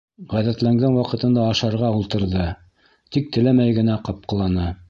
[0.29, 2.49] Ғәҙәтләнгән ваҡытында ашарға ултырҙы,
[3.17, 4.71] тик теләмәй генә ҡапҡыланы.